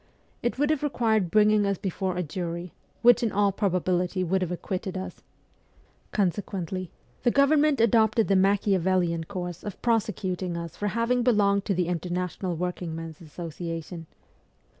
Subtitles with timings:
[0.41, 4.51] It would have required bringing us before a jury, which in all probability would have
[4.51, 5.21] acquitted us.
[6.11, 6.89] Consequently,
[7.21, 12.09] the government adopted the Machiavellian course of prosecuting us for having belonged to the Inter
[12.09, 14.07] national Workingmen's Association.